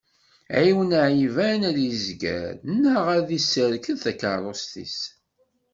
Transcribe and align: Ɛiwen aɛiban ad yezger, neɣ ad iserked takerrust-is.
Ɛiwen 0.61 0.91
aɛiban 1.01 1.61
ad 1.69 1.77
yezger, 1.85 2.49
neɣ 2.83 3.03
ad 3.17 3.27
iserked 3.39 3.87
takerrust-is. 4.03 4.99